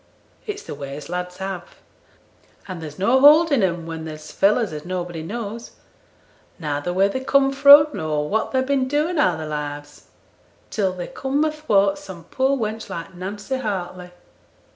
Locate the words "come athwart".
11.05-11.99